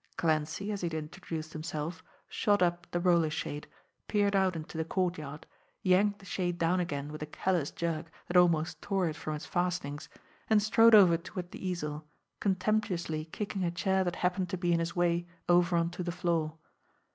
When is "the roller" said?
2.89-3.29